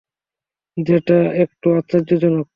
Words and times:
যেটা 0.77 1.17
একটু 1.43 1.67
আশ্চর্যজনক। 1.77 2.47